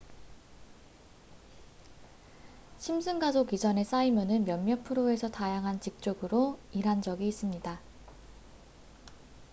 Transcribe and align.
심슨 2.79 3.19
가족 3.19 3.53
이전에 3.53 3.83
사이먼은 3.83 4.45
몇몇 4.45 4.83
프로에서 4.83 5.29
다양한 5.29 5.79
직종으로 5.79 6.57
일한 6.71 7.03
적이 7.03 7.27
있습니다 7.27 7.79